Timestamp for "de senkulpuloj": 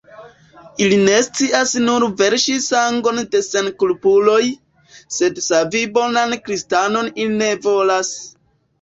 3.37-4.41